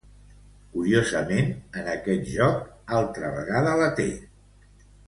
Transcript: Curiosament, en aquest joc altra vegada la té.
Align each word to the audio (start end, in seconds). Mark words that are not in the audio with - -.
Curiosament, 0.75 1.53
en 1.83 1.91
aquest 1.97 2.27
joc 2.33 2.67
altra 3.03 3.33
vegada 3.39 3.79
la 3.85 3.97
té. 4.03 4.13